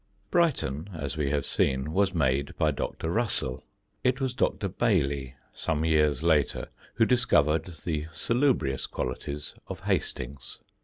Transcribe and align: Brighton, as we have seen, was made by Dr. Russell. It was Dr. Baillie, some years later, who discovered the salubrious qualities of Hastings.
Brighton, 0.31 0.89
as 0.95 1.15
we 1.15 1.29
have 1.29 1.45
seen, 1.45 1.93
was 1.93 2.11
made 2.11 2.57
by 2.57 2.71
Dr. 2.71 3.11
Russell. 3.11 3.63
It 4.03 4.19
was 4.19 4.33
Dr. 4.33 4.67
Baillie, 4.67 5.35
some 5.53 5.85
years 5.85 6.23
later, 6.23 6.69
who 6.95 7.05
discovered 7.05 7.65
the 7.85 8.07
salubrious 8.11 8.87
qualities 8.87 9.53
of 9.67 9.81
Hastings. 9.81 10.57